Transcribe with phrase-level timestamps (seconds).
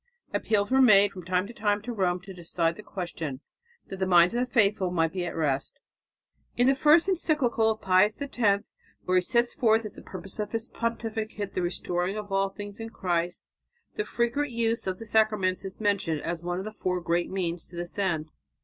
[0.33, 3.39] Appeals were made from time to time to Rome to decide the question,
[3.85, 5.79] that the minds of the faithful might be at rest.
[6.57, 8.73] In the first encyclical of Pius X
[9.05, 12.79] where he sets forth as the purpose of his pontificate the restoring of all things
[12.79, 13.45] in Christ,
[13.95, 17.63] the frequent use of the sacraments is mentioned as one of the four great means
[17.67, 18.31] to this end.